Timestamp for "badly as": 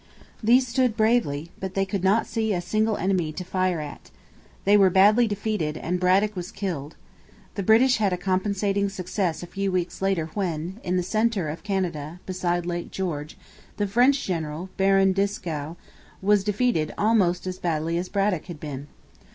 17.59-18.09